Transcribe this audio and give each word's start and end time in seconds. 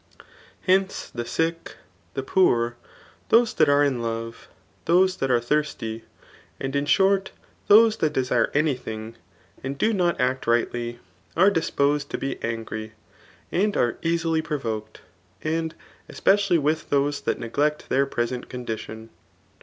Hence 0.61 1.11
the 1.11 1.27
sick, 1.27 1.75
the 2.15 2.23
poor, 2.23 2.75
those 3.29 3.53
that 3.53 3.69
are 3.69 3.83
in 3.83 4.01
love, 4.01 4.47
those 4.85 5.17
that 5.17 5.29
are 5.29 5.39
thirsty, 5.39 6.05
and 6.59 6.75
in 6.75 6.87
short 6.87 7.29
those 7.67 7.97
that 7.97 8.11
desire 8.11 8.49
any 8.55 8.73
thing, 8.73 9.15
and 9.63 9.77
do 9.77 9.93
not 9.93 10.19
act 10.19 10.47
rightly, 10.47 10.97
are 11.37 11.51
disposed 11.51 12.09
to 12.09 12.17
be 12.17 12.41
angry, 12.43 12.93
and 13.51 13.77
are 13.77 13.99
easily 14.01 14.41
provoked, 14.41 15.01
and 15.43 15.75
e^ecially 16.09 16.57
with 16.57 16.89
those 16.89 17.21
that 17.21 17.37
neglect 17.37 17.87
their 17.89 18.07
present 18.07 18.49
Condition. 18.49 19.11